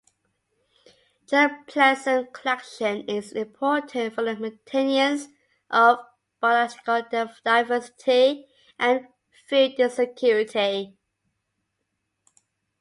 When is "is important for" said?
3.07-4.23